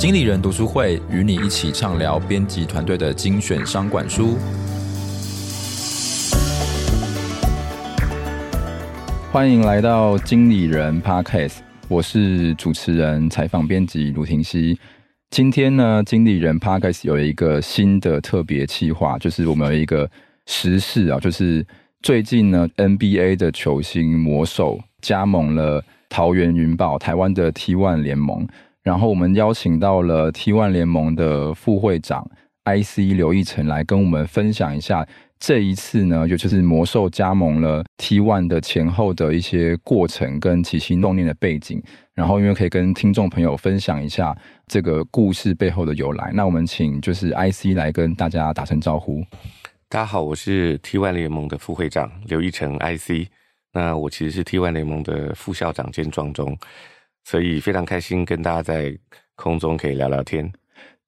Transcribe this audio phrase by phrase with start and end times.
[0.00, 4.38] 经理人读书会与你一起畅聊编辑团队的精选商管书。
[9.30, 14.80] 欢迎来到经理人 Podcast，我是主持人、采访编辑卢廷熙。
[15.28, 20.10] 今天呢，经理人 Podcast 有一个新的特别企划，就是我们有一个
[20.46, 21.62] 时事啊，就是
[22.00, 28.48] 最近呢，NBA 的球星魔兽加盟了桃园云豹，台湾的 T1 联盟。
[28.82, 32.26] 然后我们邀请到了 T1 联盟的副会长
[32.64, 35.06] IC 刘奕成来跟我们分享一下
[35.38, 41.82] 这一次呢，就就是魔兽加盟了 T1 的前后的一些过程跟起心动念的背景。
[42.14, 49.22] 然后因为可以跟听众朋友分享一下这个故事背后的由来，那我们请就是 IC 来跟大家打声招呼。
[49.88, 53.30] 大家好，我是 T1 联盟的副会长刘奕成 IC。
[53.72, 56.56] 那我其实是 T1 联盟的副校长兼庄中，
[57.24, 58.96] 所以非常开心跟大家在
[59.34, 60.50] 空中可以聊聊天。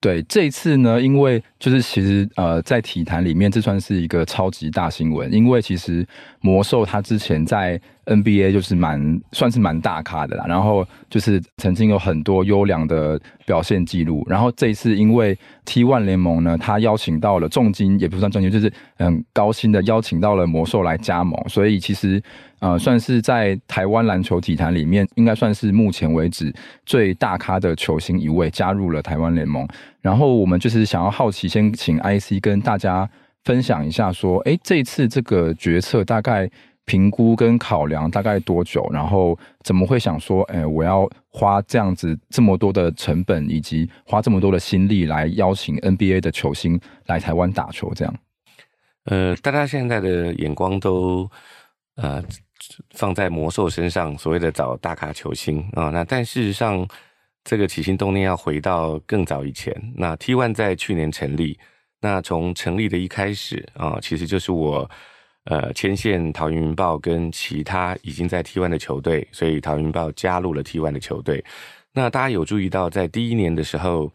[0.01, 5.32] 对，这一次呢，因为就是其实呃，在体坛里面，这算是一个超级大新闻。
[5.32, 6.04] 因为其实
[6.41, 14.24] 魔兽它之前在 NBA 就是蛮算是蛮大咖的啦，然后就是曾经有很多优良的表现记录。
[14.28, 22.23] 然后这一次，因为 T1 联盟呢，他邀请到了重金，也不算重金，就是很高薪的邀请到了魔兽来加盟，所以其实。
[22.62, 26.54] 呃，算是在台湾篮球体坛里面，应该算是目前为止
[26.86, 29.66] 最大咖的球星一位加入了台湾联盟。
[30.00, 33.10] 然后我们就是想要好奇，先请 IC 跟大家
[33.42, 36.48] 分享一下，说，哎，这次这个决策大概
[36.93, 38.87] 评估跟考量大概多久？
[38.93, 47.90] 然后怎么会想说，哎，我要花这样子这么多的成本，以及花这么多的心力来邀请 NBA 的球星来台湾打球？
[47.95, 48.15] 这样？
[49.07, 51.30] 呃，大家现在的眼光都
[51.96, 52.23] 呃。
[52.95, 56.87] 放在魔兽身上，所谓的找大咖球星啊，那但事实上，
[57.43, 59.74] 这个起心动念要回到更早以前。
[59.96, 61.59] 那 T1 在去年成立，
[62.02, 64.88] 那从成立的一开始啊，其实就是我
[65.44, 71.44] 呃牵线桃园云豹跟其他已经在 T1 的球队，所以桃园云豹加入了 T1 的球队。
[71.92, 74.10] 那大家有注意到，在第一年的时候，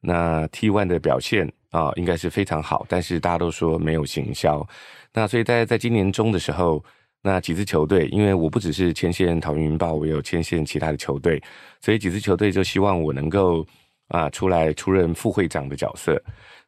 [0.00, 4.66] 那 T1 的表现啊，应该是非常好，但是大家都说没有行销。
[5.12, 6.84] 那所以在在今年中的时候。
[7.26, 11.42] 那几支球队，因为我不只是牵线桃云豹，我有牵线其他的球队，
[11.80, 13.66] 所以几支球队就希望我能够
[14.08, 16.22] 啊出来出任副会长的角色。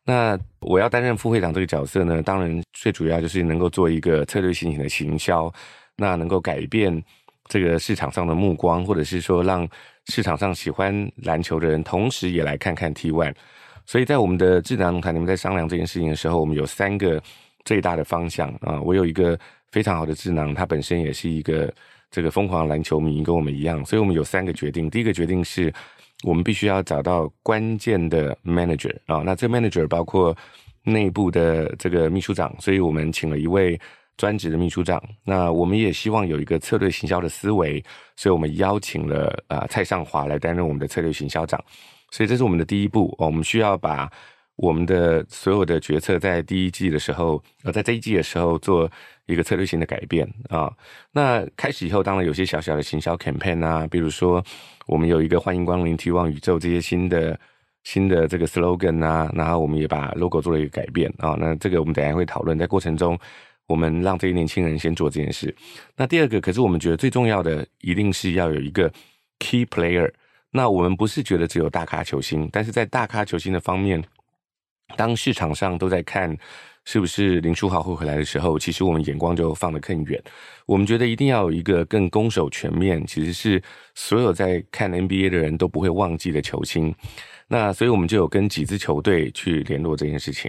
[0.06, 5.52] 那我要担任副会长这个角色呢，当然最主要就是能够做一个策略性的行销，
[5.96, 7.04] 那能够改变
[7.48, 9.68] 这个市场上的目光，或者是说让
[10.06, 13.34] 市场上喜欢篮球的人，同时也来看看 T One。
[13.84, 17.22] 所以在我们的智囊团，你们在商量这件事情的时候，我们有三个
[17.64, 19.38] 最大的方向啊，我有一个。
[19.72, 21.70] 非常好的智囊，他本身也是一个
[22.10, 24.88] 这个疯狂篮球迷，跟我们一样，所以我们有三个决定。
[24.88, 25.70] 第一个决定是，
[26.26, 30.36] 我们必须要找到关键的 manager 啊，那这 manager 包括
[30.82, 33.80] 内部的这个秘书长，所以我们请了一位
[34.16, 35.00] 专职的秘书长。
[35.22, 37.80] 那我们也希望有一个策略行销的思维，
[38.16, 41.62] 所以我们邀请了啊蔡尚华来担任我们的策略行销长。
[42.10, 44.10] 所以这是我们的第一步，我们需要把
[44.56, 48.90] 我们的所有的决策在第一季的时候，呃，在这一季的时候做。
[49.28, 50.72] 一个策略性的改变啊，
[51.10, 54.40] 那开始以后，当然有些小小的行销 campaign 啊，比如说
[54.86, 57.36] 我们有一个欢迎光临 T1 宇宙这些新的
[57.82, 63.18] 新的这个 slogan 啊，然后我们也把 logo 做了一个改变啊，那这个我们等下会讨论，在过程中
[63.66, 65.52] 我们让这些年轻人先做这件事。
[65.96, 68.88] 那第二个，可是我们觉得最重要的，一定是要有一个
[69.40, 70.08] key player。
[70.52, 74.00] 那我们不是觉得只有大咖球星，但是在大咖球星的方面，
[74.96, 76.36] 当市场上都在看。
[76.88, 80.22] 是不是林书豪会回来的时候，其实我们眼光就放得更远。
[80.66, 83.60] 我们觉得一定要有一个更攻守全面，其实是
[83.96, 86.94] 所有在看 NBA 的人都不会忘记的球星。
[87.48, 90.48] 那所以我们就有跟几支球队去联络这件事情。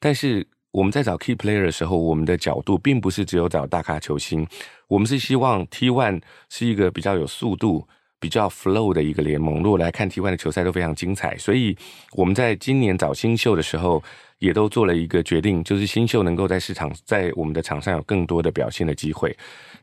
[0.00, 4.48] 但是我们在找 key player 的时候，我们的角度并不是只有找大咖球星，
[4.88, 7.86] 我们是希望 T1 是一个比较有速度、
[8.20, 9.62] 比较 flow 的一个联盟。
[9.62, 11.76] 如果来看 T1 的球赛都非常精彩，所以
[12.12, 14.02] 我们在今年找新秀的时候。
[14.38, 19.34] 也都做了一个决定，就是新秀能够在市场，在我们的场上有更多的表现的机会。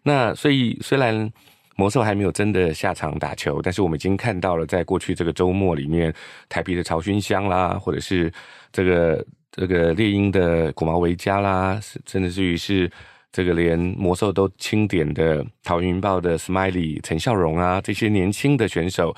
[0.04, 1.28] 那所以虽然
[1.76, 6.14] 魔兽还没有真的下场打球，但是我们已经看到了，在过去这个周末里面，
[6.48, 8.32] 台啤的曹勋香啦，或者是
[8.72, 12.88] 这个这个猎鹰的古毛维加啦，甚至于是
[13.34, 19.14] 这个连魔兽都钦点的桃云豹的 Smiley 陈孝荣啊，这些年轻的选手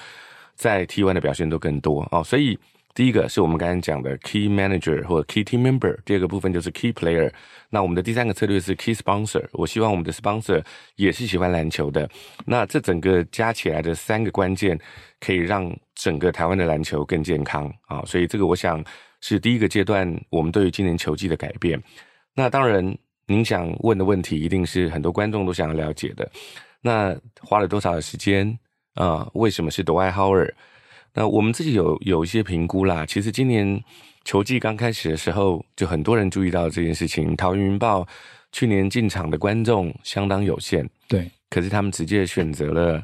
[0.56, 2.58] 在 T1 的表现都更多哦，所以。
[2.98, 7.30] 第一个是我们刚才讲的 key manager 或者 key team member，第二个部分就是 key player。
[7.70, 9.44] 那我们的第三个策略是 key sponsor。
[9.52, 10.64] 我希望我们的 sponsor
[10.96, 12.10] 也是喜欢篮球的。
[12.46, 14.80] 那这整个加起来的三个关键，
[15.20, 18.02] 可以让整个台湾的篮球更健康啊。
[18.06, 18.82] 所以这个我想
[19.20, 21.78] 是第一个阶段，我们对于今年球季的改变。
[22.34, 22.98] 那当然，
[23.28, 26.30] 您想问的问题一定是很多观众都想要了解的。
[26.82, 28.58] 那花了多少的时间
[28.94, 29.28] 啊？
[29.34, 30.54] 为什么是 Dwight Howard？
[31.14, 33.06] 那我们自己有有一些评估啦。
[33.06, 33.84] 其实今年
[34.24, 37.36] 球季刚开始的时候，就很多人注意到这件事情。
[37.36, 38.08] 桃园云豹
[38.52, 41.30] 去年进场的观众相当有限，对。
[41.50, 43.04] 可是他们直接选择了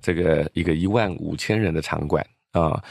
[0.00, 2.82] 这个一个一万五千人的场馆啊。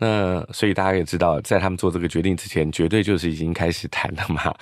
[0.00, 4.52] 那所以大家也知道，在他们做这个决定之前，绝对就是已经开始谈了嘛。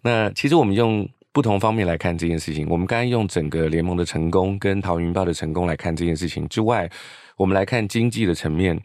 [0.00, 2.68] 那其实我们用不同方面来看这件事情。
[2.70, 6.88] 我们刚才用整个联盟的成功跟桃云豹的成功来看这件事情之外。
[7.36, 8.80] 我们来看经济的层面。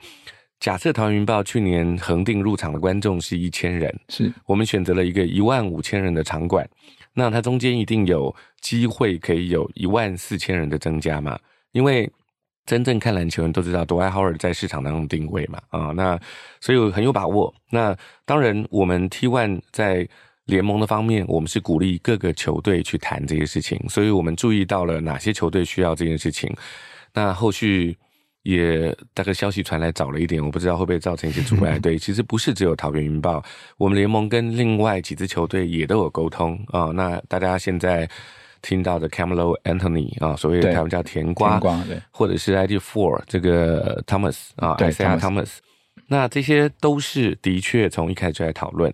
[0.60, 6.68] 假设桃云豹去年恒定入场的观众是一千人，是我们选择了一个一万五千人的场馆，
[7.14, 11.40] 那它中间一定有机会可以有一万四千人的增加嘛？
[11.72, 12.12] 因为
[12.70, 16.20] 真正看篮球人都知道，Dwight Howard 在市场当中定位嘛，啊，那
[16.62, 17.52] 所以很有把握。
[17.72, 20.08] 那当然，我们 T One 在
[20.46, 26.56] 联盟的方面，我们是鼓励各个球队去谈这些事情，所以我们注意到了哪些球队需要这件事情。
[27.16, 27.98] 那后续。
[28.44, 31.78] 也大概消息传来早了一点，我不知道会不会造成一些阻碍。
[31.84, 33.44] 对，其实不是只有桃园云豹，
[33.78, 36.94] 我们联盟跟另外几支球队也都有沟通啊、哦。
[36.94, 38.10] 那大家现在
[38.62, 45.58] 听到的 Carmelo Anthony 啊、哦，所谓的台湾叫甜瓜，甜瓜对，或者是 ID Four 这个 Thomas 啊，Isaiah Thomas，
[46.08, 48.94] 那这些都是的确从一开始就在讨论。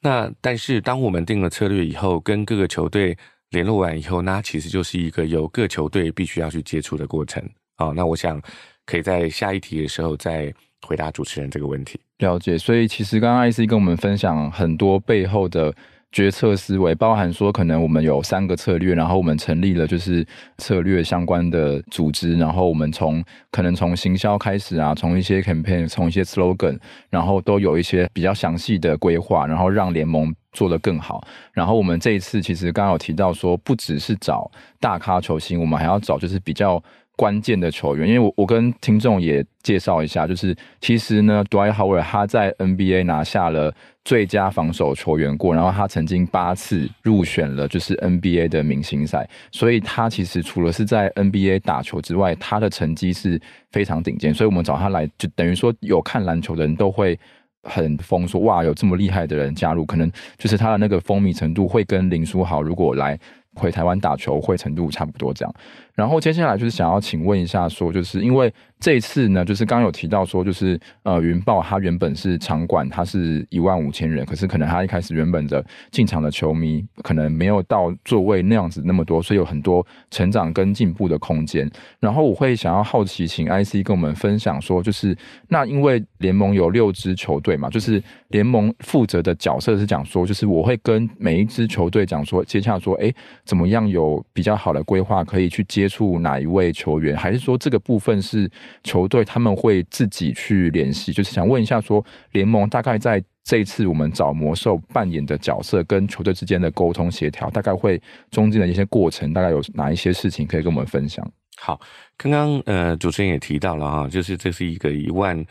[0.00, 3.16] 那但是当我们定了策略以后，跟各个球队
[3.50, 7.42] 联络完以后，那其实就是一个由各球队必须要去接触的过程
[7.76, 7.92] 啊、哦。
[7.94, 8.40] 那我想。
[8.86, 10.52] 可以在下一题的时候再
[10.86, 11.98] 回答主持人这个问题。
[12.18, 15.74] 了解，所以其实刚刚 IC 跟我们分享很多背后的
[16.14, 20.24] 决策思维，包含说可能我们有三个策略，然后我们成立了就是
[20.58, 23.20] 策略相关的组织，然后我们从
[23.50, 26.78] 可能从行销开始啊，从一些 campaign，从一些 slogan，
[27.10, 31.26] 然后都有一些比较详细的规划，然后让联盟做得更好。
[31.52, 36.80] 然后我们这一次其实刚刚有提到说，不只是找大咖球星，我们还要找就是比较。
[37.16, 43.72] 关键的球员，因为我我跟听众也介绍一下，就是其实呢，Dwight Howard 他在 NBA 拿下了
[44.04, 53.40] 最佳防守球员过，然后他曾经八次入选了就是 NBA 的明星赛，所以他其实除了是在 NBA 打球之外，他的成绩是
[53.70, 57.18] 非常顶尖，所以我们找他来，就等于说有看篮球的人都会
[57.62, 63.16] 很疯，说哇，有这么厉害的人加入，可能就是他的那个风靡程度会跟林书豪如果来
[63.54, 65.54] 回台湾打球会程度差不多这样。
[65.94, 81.70] 然后接下来就是想要请问一下，说就是因为这一次呢，就是刚有提到说，就是呃云豹它原本是场馆，它是一万五千人，可是可能它一开始原本的进场的球迷可能没有到座位那样子那么多，所以有很多成长跟进步的空间。
[82.00, 93.14] 然后我会想要好奇，请 IC 跟我们分享说，就是那因为联盟有六支球队嘛，就是联盟负责的角色是讲说，就是我会跟每一支球队讲说，接下说，哎，
[93.44, 95.83] 怎么样有比较好的规划可以去接。
[95.84, 98.50] 接触哪一位球员，还是说这个部分是
[98.84, 101.12] 球队他们会自己去联系？
[101.12, 102.02] 就是想问一下，说
[102.32, 108.00] 联盟大概在这一次我们找魔兽扮演的角色跟球队之间的沟通协调，大概会
[108.30, 111.30] 中间的一些过程，大概有哪一些事情可以跟我们分享？
[111.58, 111.78] 好，
[112.16, 115.44] 刚刚呃主持人也提到了哈，就是这是一个一万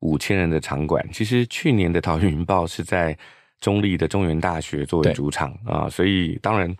[0.00, 1.06] 五千人的场馆。
[1.12, 3.14] 其实去年的桃园云豹是在
[3.60, 6.74] 中立的中原大学作为主场啊，所以当然。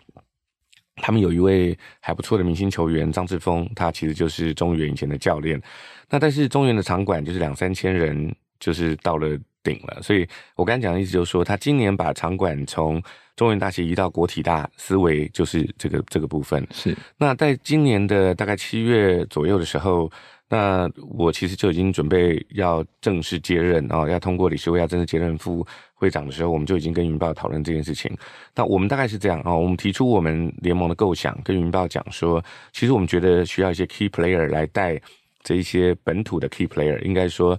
[1.01, 5.61] 他们有一位还不错的明星球员张志峰，他其实就是中原以前的教练。
[6.09, 10.01] 那但是中原的场馆就是两三千人，就是到了顶了。
[10.01, 13.01] 所以我刚才讲的意思就是说，他今年把场馆从
[13.35, 16.65] 中原大学移到国体大，思维就是这个这个部分。
[16.71, 16.95] 是。
[17.17, 20.09] 那在今年的大概七月左右的时候，
[20.47, 25.65] 那我其实就已经准备要正式接任啊，要通过理事会要正式接任副。
[25.97, 28.15] 会长的时候，我们就已经跟云豹讨论这件事情。
[28.53, 35.01] 那我们大概是这样啊，我们提出我们联盟的构想，跟云豹讲说，其实我们觉得需要一些 key player 来带
[35.41, 36.99] 这一些本土的 key player。
[37.01, 37.57] 应该说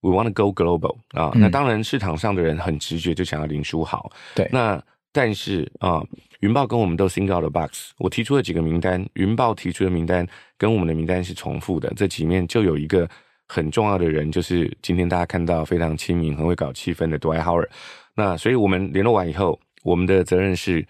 [0.00, 1.30] ，we want to go global 啊。
[1.34, 4.10] 那当然，市场上的人很直觉就想要林书豪。
[4.34, 4.48] 对。
[4.50, 4.82] 那
[5.14, 6.02] 但是啊，
[6.40, 7.92] 云豹跟我们都 think out the box。
[7.96, 10.26] 我提出了几个名单，云豹提出的名单
[10.58, 11.90] 跟我们的名单是重复的。
[11.96, 13.08] 这里面就有一个。
[13.46, 17.70] 很重要的人就是今天大家看到非常亲民、很会搞气氛的 d w y h o w a r d。
[18.16, 20.84] 那所以我们联络完以后，我们的责任是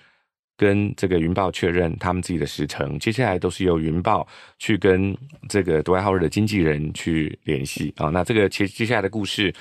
[0.56, 4.24] 跟这个云豹确认他们自己的时程，接下来都是由云豹
[4.60, 5.14] 去跟
[5.48, 8.08] 这个杜海豪尔的经纪人去联系啊。
[8.10, 9.52] 那这个接接下来的故事，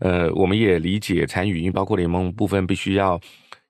[0.00, 3.18] 呃，我们也理解参与，因包括联盟部分必须要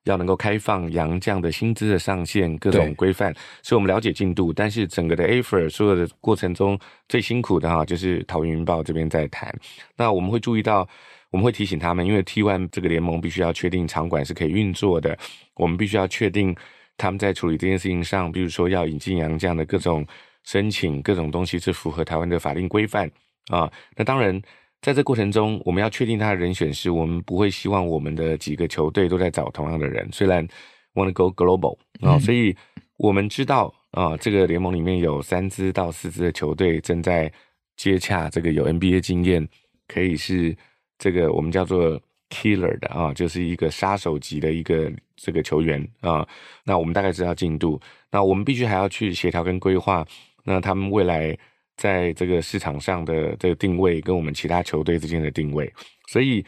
[0.05, 4.51] 要能够开放洋将的薪资的上限各种规范，所以我们了解进度。
[4.51, 9.53] 但是整个的 effort 所有的过程中最辛苦的哈，就是桃园云豹这边在谈。
[9.95, 10.87] 那我们会注意到。
[11.31, 15.17] 我们会提醒他们，因为 T1 这个联盟必须要确定场馆是可以运作的，
[15.55, 16.53] 我们必须要确定
[16.97, 20.05] 他们在处理这件事情上，比如说要引进洋将的各种
[20.43, 23.09] 申请、各种东西是符合台湾的法令规范
[23.47, 23.71] 啊。
[23.95, 24.41] 那当然，
[24.81, 30.07] 在这过程中，我们要确定他的人选时，我们不会希望我们的几个球队都在找同样的人。
[30.11, 30.47] 虽然
[30.95, 32.55] want to go global 啊，所以
[32.97, 37.31] 我们知道啊，这个联盟里面有三支到四支的球队正在
[37.77, 39.47] 接洽这个有 NBA 经验，
[39.87, 40.55] 可以是。
[41.03, 46.23] 这个我们叫做 killer 的啊，就是一个杀手级的一个这个球员啊。
[46.63, 50.05] 那我们大概知道进度，那我们必须还要去协调跟规划。
[50.43, 51.35] 那他们未来
[51.81, 55.65] 在这个市场上的这个定位，跟我们其他球队之间的定位。
[56.11, 56.45] 所以，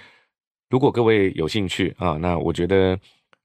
[0.69, 2.99] 如果各位有兴趣啊，那我觉得，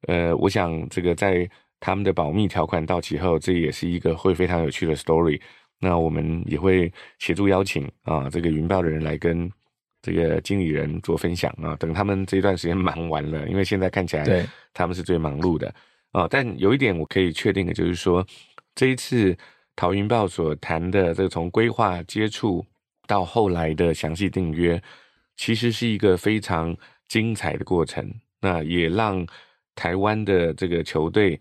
[0.07, 1.49] 呃，我想这个在
[1.81, 5.41] 他们的保密条款到期后，这也是一个会非常有趣的 story。
[5.81, 9.51] 那我们也会协助邀请啊，这个云豹的人来跟。
[10.01, 15.75] 这个经理人做分享啊，等他们这一段时间忙完了，因为现在看起来他们是最忙碌的
[16.13, 16.25] 啊。
[16.31, 18.25] 但有一点我可以确定的就是说，
[18.77, 19.37] 这一次
[19.79, 22.67] 桃云豹所谈的这个从规划接触
[23.07, 24.83] 到后来的详细订约，
[25.37, 28.13] 其实是一个非常精彩的过程。
[28.41, 29.25] 那也让
[29.77, 31.39] 台湾的这个球队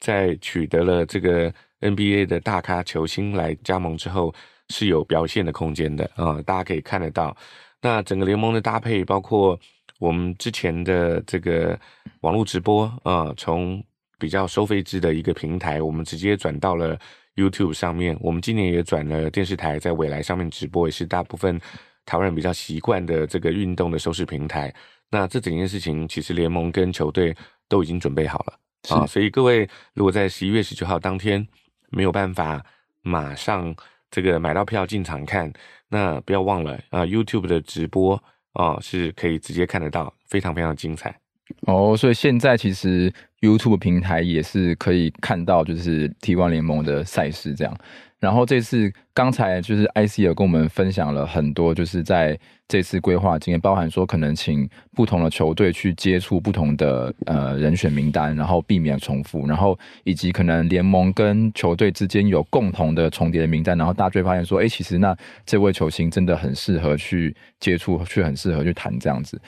[0.00, 4.34] 在取得了这个 NBA 的大咖球星来加盟之后，
[4.70, 6.42] 是有表现的空间的啊。
[6.42, 7.36] 大家可以看得到。
[7.80, 9.56] 那整个联盟的搭配，包括
[10.00, 11.78] 我们之前的这个
[12.22, 13.80] 网络直播啊，从
[14.18, 16.98] 比较收费制的一个平台，我们直接转到了
[17.36, 18.16] YouTube 上面。
[18.20, 21.60] 我们今年也转了电视台，在未来上面直播，也是大部分
[22.04, 24.74] 台湾人比较习惯的这个运动的收视平台。
[25.08, 27.32] 那这整件事情，其实联盟跟球队
[27.68, 28.58] 都已经准备好了
[28.96, 29.06] 啊。
[29.06, 31.46] 所以各位如果在十一月十九号当天
[31.90, 32.64] 没有办法
[33.02, 33.72] 马上
[34.10, 35.52] 这个买到票进场看。
[35.88, 38.20] 那不要忘了啊，YouTube 的直播
[38.54, 41.16] 啊是可以直接看得到，非常非常精彩
[41.68, 41.96] 哦。
[41.96, 47.76] 所以现在其实 YouTube 平台也是可以看到，就是 T1 联盟的赛事这样。
[48.18, 65.14] 然后这次刚才就是 IC 有跟我们分享了很多，就是在这次规划经验，包含说可能请不同的球队去接触不同的呃人选名单，然后避免重复，然后以及可能联盟跟球队之间有共同的重叠的名单，然后大家就会发现说，哎，其实那
[65.44, 69.38] 这位球星真的很适合去接触，去很适合去谈这样子。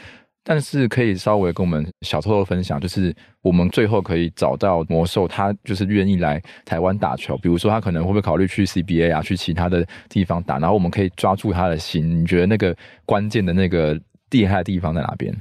[0.50, 7.36] 但是可以稍微跟我们小偷偷分享，就是我们最后可以找到魔兽，他就是愿意来台湾打球。
[7.36, 10.58] 比如说，他可能会不会考虑去 CBA 啊，去其他的地方打？
[10.58, 12.22] 然后我们可以抓住他的心。
[12.22, 12.74] 你觉得那个
[13.04, 14.00] 关键的那个
[14.30, 15.36] 厉害的地方在哪边？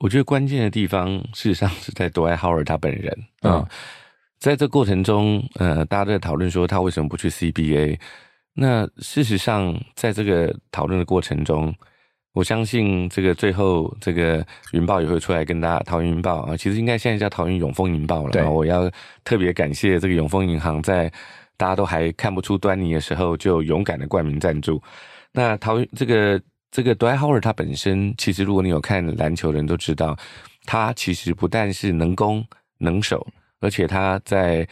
[0.00, 3.10] 我觉得关键的地方事实上是在多埃豪尔他本人。
[3.40, 3.66] 嗯，嗯
[4.38, 7.98] 在这过程中，呃，大家都在讨论说他为什么不去 CBA。
[8.52, 11.74] 那事实上，在这个讨论的过程中，
[12.36, 18.30] 我相信这个最后这个云豹也会出来跟大家桃园云豹啊，其实应该现在叫桃园永丰云豹了。
[18.30, 18.90] 对，我要
[19.24, 21.10] 特别感谢这个永丰银行，在
[21.56, 24.82] 大家都还看不出端倪的时候，就勇敢的冠名赞助。
[25.32, 26.38] 那桃园这个
[26.70, 30.14] 这个 Dwight Howard 他本身，其实如果你有看篮球的人都知道，
[30.66, 32.44] 他其实不但是能攻
[32.76, 33.26] 能守，
[33.60, 34.68] 而且他在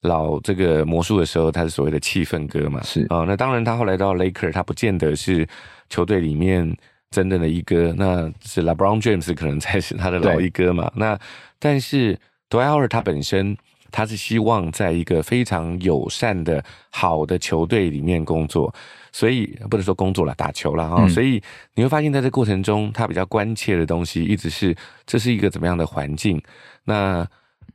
[0.00, 2.82] 老这个魔术的时候，他是所谓的气氛哥嘛。
[2.82, 5.46] 是啊，那当然他后来到 Laker，他不见得是
[5.88, 6.76] 球队里面。
[7.14, 10.90] 真正的一哥，那是 LeBron James 可能才是他的老一哥嘛。
[10.96, 11.16] 那
[11.60, 12.18] 但是
[12.50, 13.56] Dwight Howard 他本身，
[13.92, 18.74] 他是希望在一个非常友善的好的球队里面工作，
[19.12, 20.96] 所以不能说工作了，打球了啊。
[20.98, 21.40] 嗯、所以
[21.76, 26.42] 你会发现在这过程中，他比较关切的东西，一直是这是一个怎么样的环境。
[26.82, 27.24] 那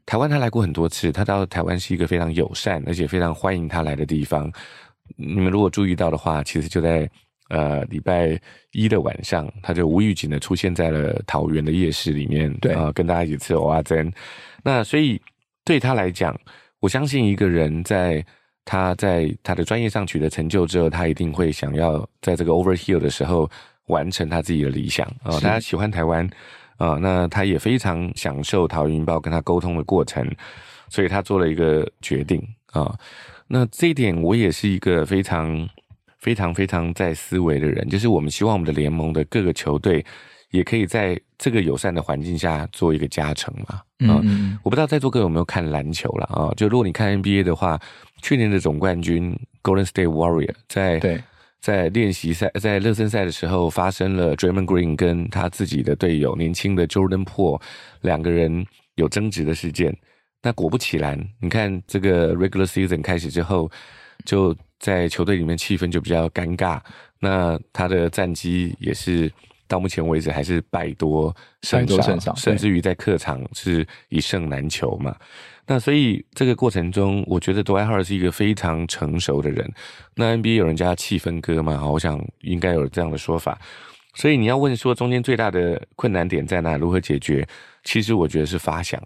[0.05, 4.51] 台湾他来过很多次，他到台湾是一个非常友善，而且非常欢迎他来的地方。
[5.15, 7.09] 你们如果注意到的话，其实就在。
[7.49, 8.39] 呃，礼拜
[8.71, 14.13] 一的晚上，他就无预警的出现在了桃园的夜市里面，对啊、呃，跟大家一起吃蚵仔煎。
[14.63, 15.19] 那所以
[15.65, 16.39] 对他来讲，
[16.79, 18.23] 我相信一个人在
[18.65, 23.49] 他在他的专业上取得成就之后，他一定会想要在这个 overhill 的时候
[23.87, 25.31] 完成他自己的理想啊。
[25.31, 26.23] 大、呃、家喜欢台湾
[26.77, 30.23] 啊、呃，那他也非常享受桃园云豹跟他沟通的过程，
[30.87, 32.99] 所以他做了一个决定啊、呃。
[33.47, 35.67] 那这一点我也是一个非常。
[36.19, 40.05] 非常非常在思维的人，就是我们希望我们的联盟的各个球队
[40.51, 43.81] 也可以在这个友善的环境下做一个加成嘛。
[43.99, 46.51] 嗯，我不知道在座各位有没有看篮球了啊？
[46.55, 47.79] 就如果你看 NBA 的话，
[48.21, 51.21] 去年的总冠军 Golden State Warrior 在对
[51.59, 57.61] 在练习赛在热身赛的时候发生了 Draymond Green 跟他自己的队友年轻的 Jordan Poole
[58.01, 59.95] 两个人有争执的事件。
[60.41, 63.69] 那果不其然，你看这个 Regular Season 开始之后，
[64.25, 66.79] 就在球队里面气氛就比较尴尬。
[67.19, 69.31] 那他的战绩也是
[69.67, 75.15] 到目前为止还是败多胜少，胜少甚至于在客场是一胜难求嘛。
[75.67, 79.71] 那所以这个过程中，我觉得 Dwight Howard 是一个非常成熟的人。
[80.15, 81.87] 那 NBA 有人叫他气氛哥嘛？
[81.87, 83.59] 我想应该有这样的说法。
[84.15, 86.75] 所以你要问说中间最大的困难点在哪？
[86.75, 87.47] 如何解决？
[87.83, 89.01] 其实我觉得是发想。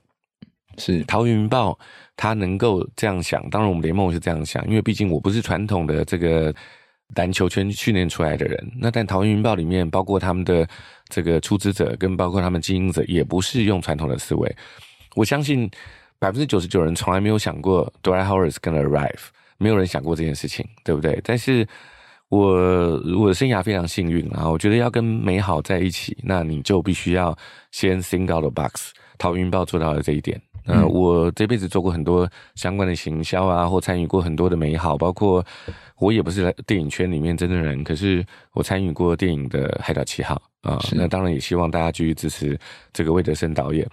[0.78, 1.78] 是桃园云报，
[2.16, 6.54] 他能够这样想，当然我们联盟是这样想，因为毕竟我不是传统的这个
[7.16, 8.72] 篮球圈训练出来的人。
[8.80, 10.68] 那但桃园云报里面，包括他们的
[11.10, 14.56] 这个出资者，跟包括他们经营者，也不是用传统的思维。
[15.16, 15.70] 我相信
[16.20, 19.28] 百分之九十九人从来没有想过 Dwight Howard is gonna arrive，
[19.58, 21.20] 没有人想过这件事情，对不对？
[21.24, 21.68] 但是
[22.30, 22.48] 我
[23.20, 27.38] 我的生涯非常幸运啊，我觉得要跟美好在一起，那你就必须要
[27.72, 28.92] 先 think out the box。
[29.20, 30.42] 桃园云报做到了这一点。
[30.66, 35.44] 呃，嗯、我这辈子做过很多相关的行销啊，或参与过很多的美好，包括
[36.00, 40.80] 我也不是电影圈里面真的人，可是我参与过电影的《海岛七号》啊。
[40.82, 42.58] 是那当然也希望大家继续支持
[42.92, 43.88] 这个魏德森导演。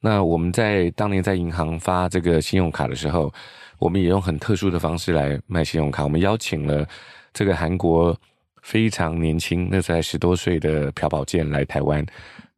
[0.00, 3.32] 那我们在当年在银行发这个信用卡的时候，
[3.78, 6.04] 我们也用很特殊的方式来卖信用卡。
[6.04, 6.86] 我们邀请了
[7.32, 8.16] 这个韩国
[8.62, 12.04] 非常年轻，那才十多岁的朴宝剑来台湾，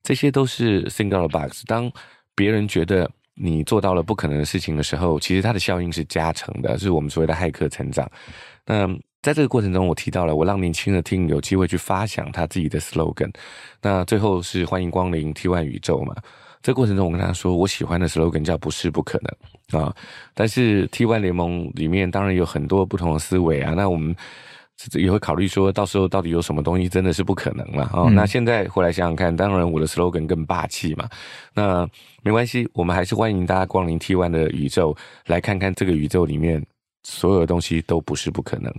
[0.02, 1.64] 这些都是 the box。
[1.66, 1.90] 当
[2.34, 8.10] 别人觉得你做到了不可能的事情的时候，其实它的效应是加成的，是我们所谓的骇客成长。
[8.66, 8.86] 那
[9.22, 13.30] 在这个过程中，我提到了我让年轻的听有机会去发想他自己的 slogan。
[13.80, 16.14] 那最后是欢迎光临 T One 宇宙嘛？
[16.62, 19.20] 这过程中，我跟他说，我喜欢的 slogan 叫不是不可
[19.70, 19.94] 能啊。
[20.34, 23.74] 但是 T One 联盟里面当然有很多不同的思维啊。
[23.76, 24.14] 那我们。
[24.92, 28.04] 也会考虑说，到时候到底有什么东西真的是不可能了啊？
[28.06, 31.08] 嗯、那现在回来想想看，当然我的 slogan 更霸气嘛。
[31.52, 31.88] 那
[32.22, 36.64] 没关系，我们还是欢迎大家光临 T One 的宇宙，来看看这个宇宙里面
[37.02, 38.72] 所有的东西都不是不可能。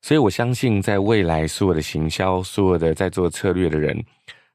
[0.00, 4.02] 所以我相信，在未来所有的行销，所有的在做策略的人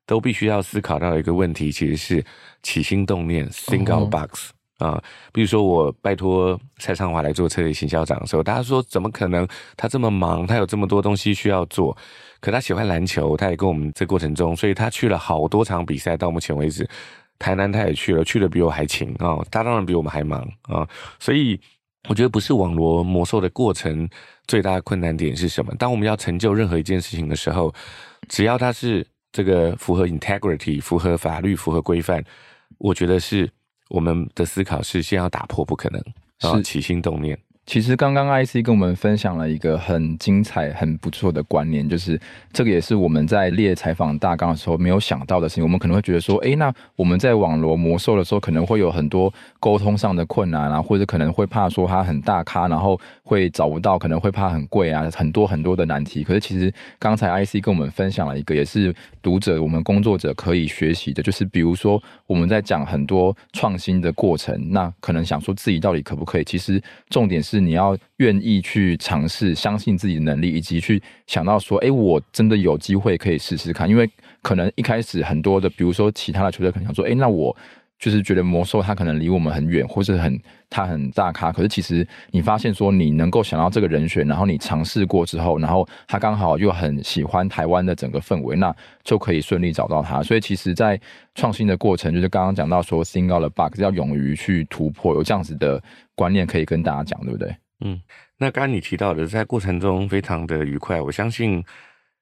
[0.05, 2.25] 都必须要思考到一个问题，其实是
[2.63, 4.49] 起心动念，think out box。
[4.79, 5.01] 啊，
[5.33, 9.47] 比如说我拜托蔡尚华来做策略行销长的时候，大家说怎么可能？
[9.75, 11.95] 他这么忙，他有这么多东西需要做。
[12.39, 16.15] 可他喜欢篮球，他也跟我们这过程中，所以他去了好多场比赛。
[16.15, 16.87] 到目前为止，
[17.37, 19.37] 台南他也去了，去的比我还勤啊。
[19.51, 20.87] 他当然比我们还忙啊。
[21.19, 21.59] 所以
[22.07, 24.09] 我觉得不是网罗魔兽的过程
[24.47, 25.75] 最大的困难点是什么？
[25.75, 27.73] 当我们要成就任何一件事情的时候，
[28.29, 32.23] 只要他是这个符合 integrity、符合法律、符合规范，
[32.77, 33.49] 我觉得是。
[33.89, 36.01] 我们的思考是先要打破不可能，
[36.39, 37.37] 然后起心动念。
[37.69, 42.19] 其实刚刚 IC 跟我们分享了一个很精彩、很不错的观念，就是
[42.51, 45.63] 这个也是我们在列采访大纲的时候没有想到的事情。
[45.63, 56.23] 我们可能会觉得说，哎，那我们在网罗魔兽的时候，可能会有很多沟通上的困难啊，或者可能会怕说它很大咖，然后会找不到，可能会怕很贵啊，很多很多的难题。
[56.23, 66.43] 可是其实刚才 IC 跟我们分享了一个，也是读者、我们工作者可以学习的，就是比如说我们在讲很多创新的过程，那可能想说自己到底可不可以？
[66.43, 67.58] 其实重点是。
[67.59, 73.89] 你要愿意去尝试，相信自己的能力，以及去想到说，哎，我真的有机会可以试试看。
[73.89, 74.09] 因为
[74.41, 77.55] 可能一开始很多的，比如说其他的球队可能想说，哎，那我。
[77.99, 81.51] 就是觉得魔兽它可能离我们很远，或是很它很大咖。
[81.51, 90.23] 可是其实你发现说你能够想到这个人选，然后你尝试过之后，然后他刚好又很喜欢台湾的整个氛围，那就可以顺利找到他。
[90.23, 90.97] 所以其实，在
[91.35, 95.83] 创新的过程，就是刚刚讲到说，think out the box，要勇于去突破，有这样子的
[96.19, 97.55] 观念可以跟大家讲，对不对？
[97.85, 98.01] 嗯，
[98.37, 101.63] 那刚刚你提到的，在过程中非常的愉快，我相信。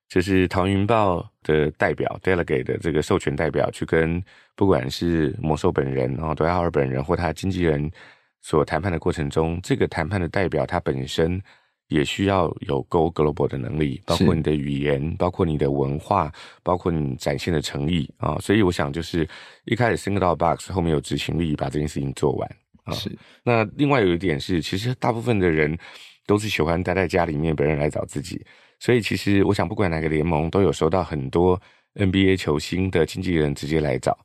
[0.10, 4.24] 就是桃云豹的代表，delegate 的这个授权代表，去跟
[4.56, 7.92] 不管是魔兽本人，然后 Dwight Howard 本人或他经纪人
[8.40, 11.42] 所谈判的过程中，这个谈判的代表他本身
[11.90, 16.32] 也需要有 go global 的能力，包括你的语言，包括你的文化，
[16.64, 18.38] 包括你展现的诚意啊。
[18.40, 19.28] 所以我想，就是
[19.66, 22.50] 一开始 think out the box，后面有执行力把这件事情做完
[22.88, 22.94] 啊。
[22.94, 23.12] 是。
[23.44, 25.78] 那另外有一点是，其实大部分的人
[26.26, 28.44] 都是喜欢待在家里面，别人来找自己。
[28.80, 31.60] 所以其实我想，不管哪个联盟都有收到很多
[31.96, 34.18] NBA 球星的经纪人直接来找。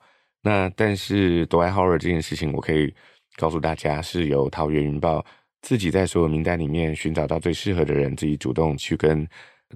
[0.43, 2.93] 那但是 Dwight Howard 这件事情，我可以
[3.37, 5.25] 告诉大家，是由桃园云豹
[5.63, 9.27] 自己在所有名单里面寻找到最适合的人，自己主动去跟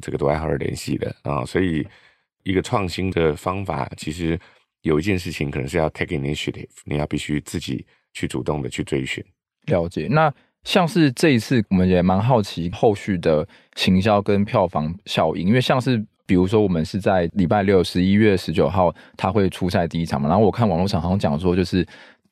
[0.03, 1.45] 这个 Dwight Howard 联系的啊。
[1.45, 1.87] 所以
[2.43, 4.39] 一个创新的方法，其实
[4.83, 9.23] 有一件事情可能是要 take initiative，你要必须自己去主动的去追寻。
[9.67, 10.09] 了解。
[10.11, 10.33] 那
[10.65, 21.87] 像是这一次，我们也蛮好奇后续的行销跟票房效应，因为像是比如说我们是在礼拜六十一月十九号，他会出赛第一场嘛，然后我看网络上好像讲说就是。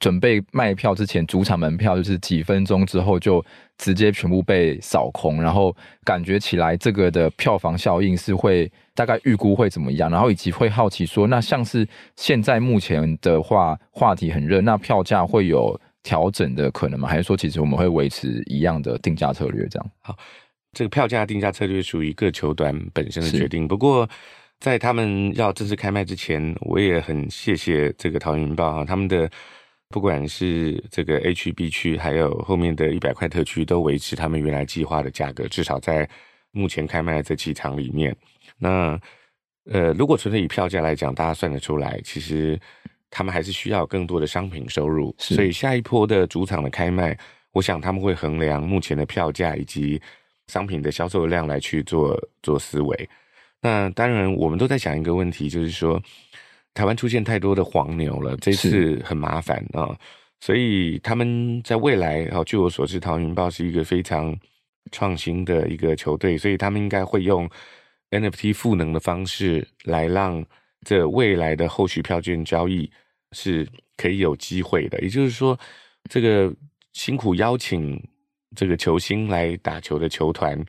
[0.05, 3.43] 准备卖票之前，主场门票就是几分钟之后就
[3.79, 17.09] 直接全部被扫空，然后感觉起来这个的票房效应是会大概预估会怎么样，然后以及会好奇说，那像是现在目前的话话题很热，那票价会有调整的可能吗？
[17.09, 19.67] 还是说其实我们会维持一样的定价策略？
[19.71, 20.15] 这样好，
[20.75, 23.67] 这个票价定价策略属于各球团本身的决定。
[23.67, 24.07] 不过
[24.61, 29.31] 在他们要正式开卖之前，我也很谢谢这个桃园云豹啊，他们的。
[29.91, 36.09] 不管是这个 A 区、B 区，还有后面的一百块特区，都维持他们原来计划的价格，至少在
[36.51, 38.17] 目前开卖的这几场里面。
[38.59, 38.99] 那
[39.67, 42.59] 呃，如果纯粹以票价来讲，大家算得出来，其实
[43.09, 45.15] 他们还是需要更多的商品收入。
[45.19, 47.17] 所以下一波的主场的开卖，
[47.53, 50.01] 我想他们会衡量目前的票价以及
[50.49, 53.09] 商品的销售量来去做做思维。
[53.61, 56.03] 那当然，我们都在想一个问题，就是说。
[56.75, 59.97] 台湾出现太多的黄牛了，这次很麻烦啊，
[60.41, 64.37] 所以他们在未来啊，据我所知，桃园云豹是一个非常
[64.91, 67.49] 创新的一个球队，所以他们应该会用
[68.11, 70.45] NFT 赋能的方式来让
[70.85, 72.91] 这未来的后续票券交易
[73.31, 75.01] 是可以有机会的。
[75.01, 75.57] 也就是说，
[76.11, 76.53] 这个
[76.93, 78.03] 辛苦邀请
[78.57, 80.61] 这个球星来打球的球团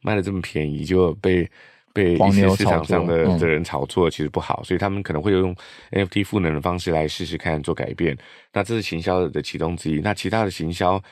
[0.00, 1.46] 卖的这么便宜，就被。
[1.92, 5.54] 被一些市场上的的人炒作其实不好，所以他们可能会用
[5.90, 8.16] NFT 赋能的方式来试试看做改变。
[8.52, 10.00] 那这是行销的其中之一。
[10.00, 11.02] 那其他的行销，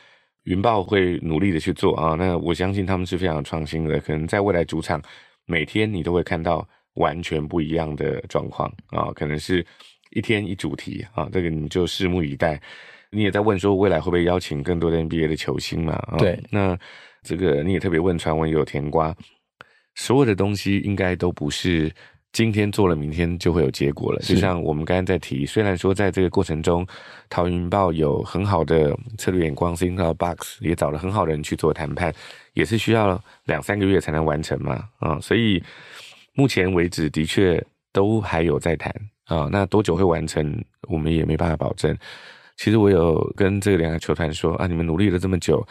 [0.44, 2.14] 云豹会努力的去做啊。
[2.14, 5.02] 那我相信他们是非常创新的，可能在未来主场
[5.46, 9.10] 每天你都会看到完全不一样的状况啊。
[9.14, 9.64] 可能是
[10.10, 12.60] 一天一主题啊，这个你就拭目以待。
[13.10, 15.98] 你也在问说未来会不会邀请更多的 NBA 的球星嘛？
[16.18, 16.78] 对，那
[17.22, 19.14] 这个你也特别问传闻有甜瓜。
[19.98, 21.92] 所有的东西应该都不是
[22.30, 24.20] 今天做了，明天就会有结果了。
[24.20, 26.86] 就像我们刚刚在提，虽然说在这个过程中，
[27.28, 32.14] 桃园云豹有很好的策略眼光，Think Box 也找了很好的人去做谈判，
[32.52, 34.84] 也是需要两三个月才能完成嘛。
[35.00, 35.60] 啊，所以
[36.34, 39.48] 目前为止的确都还有在谈啊。
[39.50, 41.96] 那多久会完成，我们也没办法保证。
[42.56, 45.66] 其实我有跟这两个球团说啊，你们努力了这么久。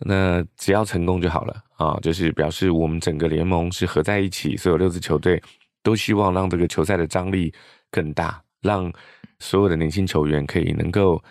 [0.00, 5.40] 那只要成功就好了啊，就是表示我们整个联盟是合在一起，所有六支球队
[5.82, 7.54] 都希望让这个球赛的张力
[7.90, 8.92] 更大，让
[9.38, 11.22] 所有的年轻球员可以能够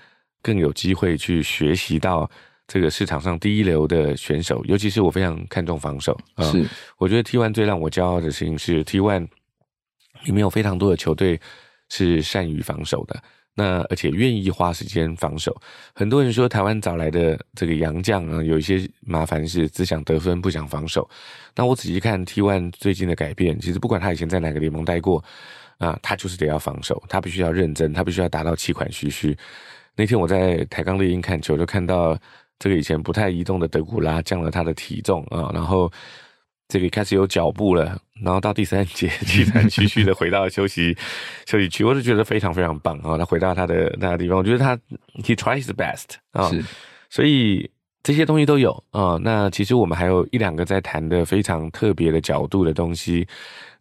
[0.42, 2.30] 更有机会去学习到
[2.66, 6.44] 这个市场上第一流的选手，尤其是我非常看重防守啊。
[6.46, 6.66] 是，
[6.98, 9.28] 我觉得 T One 最让我骄傲的事情是 T One
[10.24, 11.40] 里面有非常多的球队
[11.90, 13.22] 是善于防守的。
[13.60, 15.60] 那而且愿意花时间防守，
[15.96, 21.10] 很多人说台湾找来的这个洋将啊，有一些麻烦是只想得分不想防守。
[21.56, 25.24] 那我仔细看 T1 最近的改变，其实不管他以前在哪个联盟待过
[25.80, 29.36] 啊，他就是得要防守，他必须要认真，他必须要达到气喘吁吁。
[29.96, 32.16] 那天我在台钢猎鹰看球，就看到
[32.60, 35.92] 这个以前不太移动的德古拉降了他的体重啊，然后。
[36.68, 40.96] 这里开始有脚步了，然后到第三节，气喘吁吁的回到休息
[41.48, 43.18] 休息区，我就觉得非常非常棒啊！
[43.18, 44.76] 他回到他的那个地方，我觉得他
[45.24, 46.64] he tries the best 啊，是，
[47.10, 47.70] 所以
[48.04, 49.18] 这些东西都有啊。
[49.22, 53.28] 那其实我们还有一两个在谈的非常特别的角度的东西，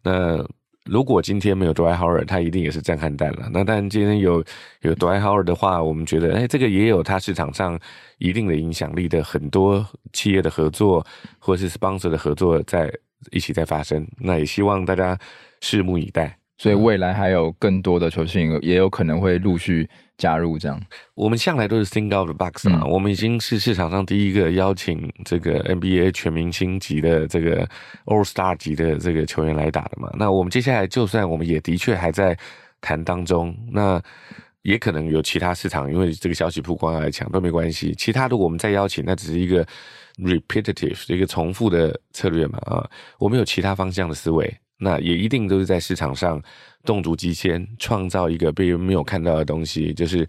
[0.03, 0.45] 那。
[0.89, 3.49] 如果今天没有 Dwight Howard，他一定也是震撼弹了。
[3.51, 4.43] 那但今天有
[4.81, 7.79] 有 Dwight Howard 的话，我们觉得，哎，这个也有他市场上
[8.17, 11.05] 一定的影响力的很多企业的合作，
[11.39, 12.91] 或者是 sponsor 的合作在
[13.31, 14.07] 一起在发生。
[14.19, 15.17] 那也希望大家
[15.61, 16.37] 拭目以待。
[16.57, 20.81] 所以未来还有更多的球星也有可能会陆续加入，这样。
[21.13, 27.67] 我们向来都是 think out the box 啊，我们已经是市场上第一个邀请这个 NBA 全明星级的这个
[28.05, 30.11] All Star 级的这个球员来打的嘛。
[30.17, 32.35] 那我们接下来就算我们也的确还在
[32.81, 34.01] 谈当中，那
[34.63, 37.93] 也可能有其他市场，因为这个消息曝光来抢都没关系。
[37.95, 39.63] 其他的我们再邀请，那只是一个
[40.17, 42.89] repetitive 一个重复的策略嘛啊，
[43.19, 44.51] 我们有其他方向的思维。
[44.79, 46.41] 那也一定都是在市场上
[46.85, 50.27] 动足机先，创造一个被人没有看到的东西，就是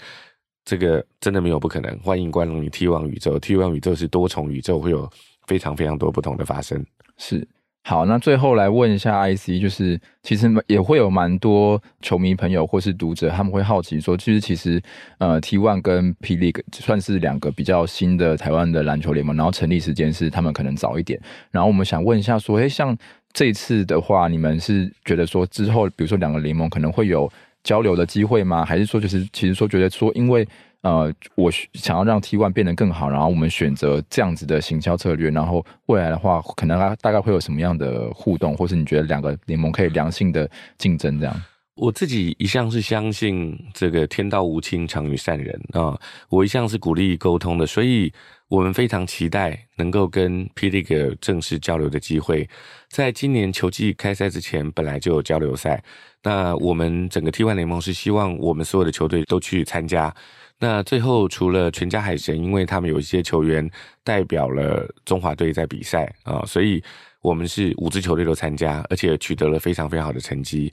[0.64, 1.98] 这个真的没有不可能。
[1.98, 5.10] 欢迎光临 T1 宇宙，T One 宇宙是多重宇宙，会有
[5.46, 6.84] 非常非常多不同的发生。
[7.16, 7.46] 是。
[7.84, 14.82] 好，那最后来问一下 IC，就是其实也会有蛮多球迷朋友或是读者，他们会好奇说，其实其实
[15.16, 21.18] 呃，T1 跟 P League 算是两个比较新的台湾的篮球联盟，然后成立时间是他们可能早一点。
[21.50, 22.94] 然后我们想问一下说，诶，像
[23.32, 27.30] 这一次的话，你们是觉得说之后，比如说两个联盟可能会有
[27.62, 28.64] 交流的机会吗？
[28.64, 30.46] 还是说就是其实说觉得说，因为
[30.82, 41.42] 呃，我想要让 T One 变得更好，然后我们选择这样子的行销策略，然后未来的话，可能大概会有什么样的互动，或是你觉得两个联盟可以良性的竞争这样？
[41.78, 48.12] 我自己一向是相信这个天道无亲，常与善人啊，我一向是鼓励沟通的，所以
[48.48, 50.68] 我们非常期待能够跟 P.
[50.70, 52.48] League 正式交流的机会。
[52.88, 55.80] 在今年球季开赛之前，本来就有交流赛，
[56.24, 60.12] 那我们整个 T1 联盟是希望我们所有的球队都去参加。
[60.58, 63.70] 那最后除了全家海神，因为他们有一些球员
[64.02, 66.82] 代表了中华队在比赛啊，所以
[67.22, 70.72] 我们是五支球队都参加，而且取得了非常非常好的成绩。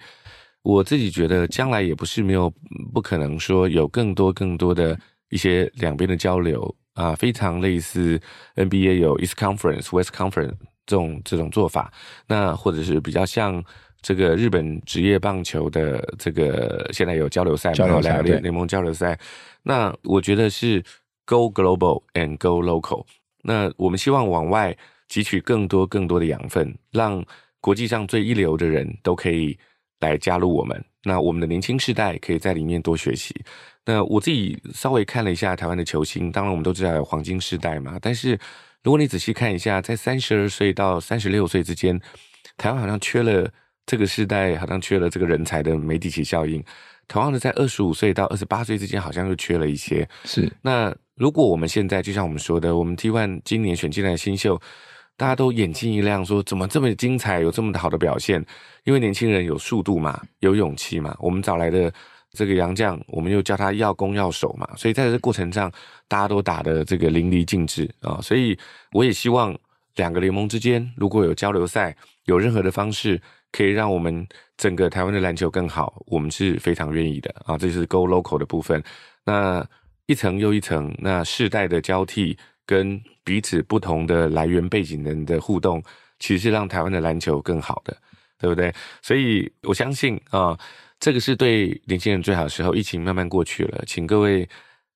[0.66, 2.52] 我自己觉得，将来也不是没有
[2.92, 5.00] 不可能说有更多更多的
[5.30, 8.20] 一些两边的交流啊，非常类似
[8.56, 10.56] NBA 有 East Conference、West Conference
[10.88, 11.94] 这种这种做法，
[12.28, 13.64] 那或者是比较像
[14.02, 19.16] 这个日本职业棒球的这个现在有交流赛，交流赛两个联联盟交流赛，
[19.62, 20.84] 那我觉得是
[21.26, 23.06] Go Global and Go Local。
[23.44, 24.76] 那我们希望往外
[25.08, 27.24] 汲取更多更多的养分，让
[27.62, 29.56] 国际上最一流的人都可以。
[30.00, 33.34] 来加入我们，那我们的年轻世代可以在里面多学习。
[33.86, 37.98] 那我自己稍微看了一下台湾的球星，当然我们都知道有黄金世代嘛。
[38.02, 38.38] 但是
[38.84, 42.00] 如果你仔细看一下，在三十二岁到三十六岁之间，
[42.58, 43.50] 台湾好像缺了
[43.86, 46.64] 这个世代，好像缺了这个人才的梅迪奇效应。
[47.08, 50.08] 同样的，在二十五岁到二十八岁之间，好像又缺了一些。
[50.24, 50.52] 是。
[50.62, 54.60] 那如果我们现在就像我们说的，我们 T1 今年选进来的新秀。
[55.18, 58.46] 大家都眼睛一亮，说怎么这么精彩，有这么好的表现？
[58.84, 61.16] 因为年轻人有速度嘛，有勇气嘛。
[61.20, 61.92] 我们找来的
[62.32, 65.72] 这个杨将，我们又叫他要攻要守嘛，所以在这过程上，
[66.10, 68.20] 大家都打得这个淋漓尽致啊。
[68.22, 68.58] 所以
[68.92, 69.58] 我也希望
[69.96, 73.22] 两个联盟之间如果有交流赛，有任何的方式
[73.54, 77.58] 可以让我们整个台湾的篮球更好，我们是非常愿意的啊。
[77.58, 78.84] 这是 Go Local 的部分。
[79.24, 79.66] 那
[80.08, 82.38] 一层又一层，那世代的交替。
[82.66, 85.82] 跟彼此不同的来源背景人的互动，
[86.20, 87.96] 其实是让台湾的篮球更好的，
[88.40, 88.74] 对不对？
[89.02, 90.58] 所以我相信啊，
[91.00, 92.74] 这个是对年轻人最好的时候。
[92.74, 94.48] 疫情慢慢过去了，请各位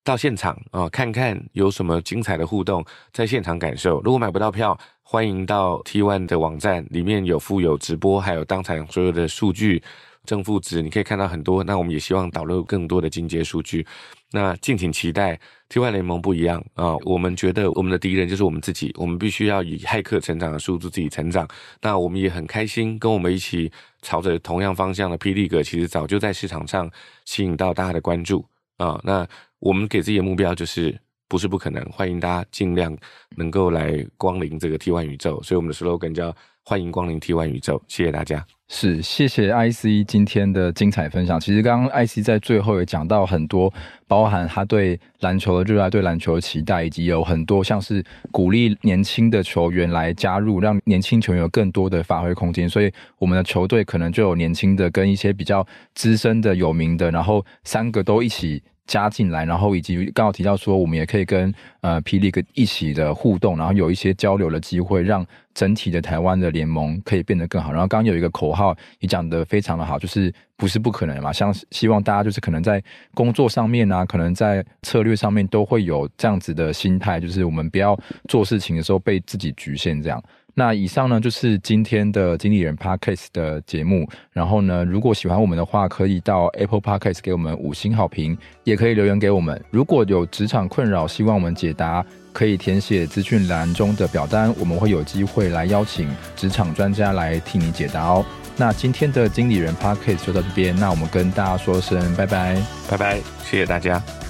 [0.04, 4.02] 到现场啊，看看有什么精彩的互动，在现场感受。
[4.02, 9.82] 如果买不到票，欢迎到 T One 的网站，里面有附有直播，还有当场所有的数据。
[10.26, 11.64] 正负值，你可以看到很多。
[11.64, 13.86] 那我们也希望导入更多的进阶数据。
[14.32, 15.40] 那敬请期待。
[15.70, 18.92] T1 联盟不一样啊，我们觉得我们的敌人就是我们自己。
[18.98, 21.48] 我们必须要以骇客成长的速度自己成长。
[21.82, 25.34] 那我们也很开心，跟我们一起朝着同样方向的 P.
[25.34, 26.90] League，其实早就在市场上
[27.26, 28.44] 吸引到大家的关注
[28.78, 29.00] 啊。
[29.04, 29.28] 那
[29.60, 32.96] 我们给自己的目标就是不是不可能，欢迎大家尽量
[33.36, 35.42] 能够来光临这个 T One 宇宙。
[35.44, 36.36] 所以我们的 slogan 叫。
[36.66, 38.59] 欢迎光临 T One 宇宙，谢谢大家。
[38.72, 41.40] 是，谢谢 IC 今天的精彩分享。
[41.40, 43.74] 其实刚刚 IC 在最后也讲到很多，
[44.08, 52.70] 包含他对篮球的热爱、对篮球的期待，以及有很多像是鼓励年轻的球员来加入，让年轻球员有更多的发挥空间。
[52.70, 58.62] 所以我们的球队可能就有年轻的跟一些比较资深的、有名的，然后三个都一起。
[58.90, 65.24] 加进来，然后以及刚好提到说，我们也可以跟呃霹雳一起的互动，然后有一些交流的机会，让
[65.54, 67.72] 整体的台湾的联盟可以变得更好。
[67.72, 77.96] 然后刚刚有一个口号也讲得非常的好，就是不是不可能嘛，像希望大家就是可能在工作上面啊，可能在策略上面都会有这样子的心态，就是我们不要
[78.28, 80.20] 做事情的时候被自己局限这样。
[80.54, 84.08] 那以上呢，就是今天的经理人 Podcast 的节目。
[84.32, 89.62] 然后呢，如果喜欢我们的话，可以到 Apple Podcast 给我们五星好评，也可以留言给我们。
[89.72, 98.26] 如果有职场困扰，希望我们解答，可以填写资讯栏中的表单，我们会有机会来邀请职场专家来替你解答哦。
[98.58, 104.29] 那今天的经理人 Podcast 就到这边，那我们跟大家说声拜拜，拜拜，谢谢大家。